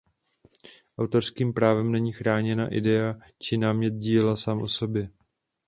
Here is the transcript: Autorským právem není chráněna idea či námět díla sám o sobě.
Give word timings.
Autorským 0.97 1.53
právem 1.53 1.91
není 1.91 2.11
chráněna 2.11 2.67
idea 2.73 3.15
či 3.39 3.57
námět 3.57 3.93
díla 3.93 4.35
sám 4.35 4.61
o 4.61 4.67
sobě. 4.67 5.09